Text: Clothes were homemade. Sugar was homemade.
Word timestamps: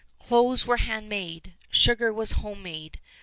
Clothes 0.17 0.65
were 0.65 0.77
homemade. 0.77 1.53
Sugar 1.69 2.11
was 2.11 2.31
homemade. 2.31 2.99